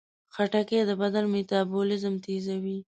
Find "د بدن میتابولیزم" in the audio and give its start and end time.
0.87-2.15